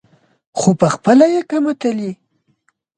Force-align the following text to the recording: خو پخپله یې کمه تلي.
خو 0.59 0.69
پخپله 0.81 1.25
یې 1.33 1.41
کمه 1.49 1.73
تلي. 1.81 2.11